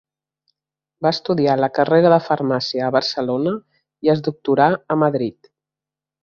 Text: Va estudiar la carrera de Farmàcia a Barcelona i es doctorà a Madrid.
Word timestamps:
Va 1.05 1.09
estudiar 1.15 1.57
la 1.59 1.69
carrera 1.75 2.11
de 2.13 2.19
Farmàcia 2.29 2.87
a 2.87 2.95
Barcelona 2.97 3.55
i 4.09 4.13
es 4.15 4.25
doctorà 4.29 4.71
a 4.97 4.99
Madrid. 5.05 5.53